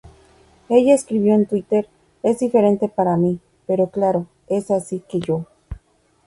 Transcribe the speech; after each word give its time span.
Ella 0.67 0.95
escribió 0.95 1.35
en 1.35 1.45
Twitter, 1.45 1.87
"Es 2.23 2.39
diferente 2.39 2.89
para 2.89 3.17
mí, 3.17 3.39
pero 3.67 3.91
claro, 3.91 4.25
es 4.47 4.71
así 4.71 5.03
que 5.07 5.19
yo!". 5.19 5.45